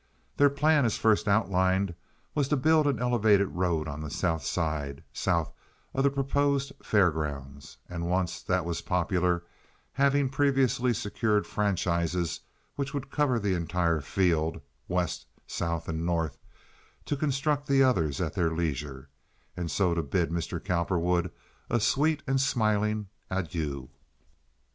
[0.35, 1.93] Their plan as first outlined
[2.33, 5.53] was to build an elevated road on the South Side—south
[5.93, 12.39] of the proposed fair grounds—and once that was popular—having previously secured franchises
[12.75, 18.49] which would cover the entire field, West, South, and North—to construct the others at their
[18.49, 19.07] leisure,
[19.55, 20.59] and so to bid Mr.
[20.59, 21.29] Cowperwood
[21.69, 23.87] a sweet and smiling adieu.